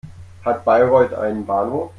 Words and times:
Hat 0.45 0.65
Bayreuth 0.65 1.13
einen 1.13 1.45
Bahnhof? 1.45 1.89